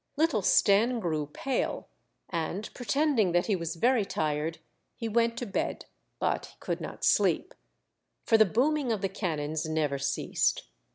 Little 0.17 0.41
Stenne 0.41 0.99
grew 0.99 1.27
pale, 1.27 1.87
and, 2.27 2.73
pretend 2.73 3.19
ing 3.19 3.33
that 3.33 3.45
he 3.45 3.55
was 3.55 3.75
very 3.75 4.03
tired, 4.03 4.57
he 4.95 5.07
went 5.07 5.37
to 5.37 5.45
bed, 5.45 5.85
but 6.17 6.45
he 6.47 6.55
could 6.59 6.81
not 6.81 7.03
sleep. 7.03 7.53
For 8.23 8.35
the 8.35 8.45
booming 8.45 8.91
of 8.91 9.01
the 9.01 9.09
cannons 9.09 9.67
never 9.67 9.99
ceased. 9.99 10.63